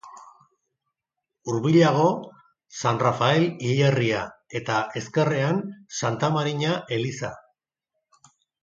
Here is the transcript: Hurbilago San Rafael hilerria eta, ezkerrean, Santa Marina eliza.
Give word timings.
Hurbilago 1.51 2.07
San 2.79 3.03
Rafael 3.03 3.47
hilerria 3.67 4.25
eta, 4.61 4.81
ezkerrean, 5.03 5.63
Santa 6.01 6.33
Marina 6.39 6.75
eliza. 6.99 7.33